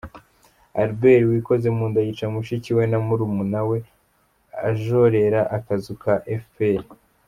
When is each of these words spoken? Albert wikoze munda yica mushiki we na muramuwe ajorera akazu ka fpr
Albert 0.81 1.23
wikoze 1.29 1.67
munda 1.77 1.99
yica 2.05 2.25
mushiki 2.33 2.69
we 2.77 2.83
na 2.91 2.99
muramuwe 3.05 3.77
ajorera 4.69 5.41
akazu 5.57 5.93
ka 6.03 6.13
fpr 6.43 6.83